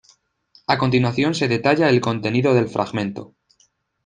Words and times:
A 0.65 0.79
continuación 0.79 1.35
se 1.35 1.47
detalla 1.47 1.87
el 1.87 2.01
contenido 2.01 2.55
del 2.55 2.67
fragmento. 2.67 3.35